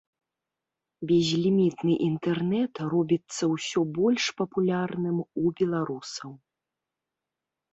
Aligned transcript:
Безлімітны 1.11 1.93
інтэрнэт 2.07 2.73
робіцца 2.93 3.43
ўсё 3.53 3.79
больш 3.99 4.23
папулярным 4.41 5.17
у 5.23 5.55
беларусаў. 5.61 6.31